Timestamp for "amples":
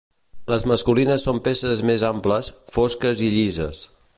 2.09-2.51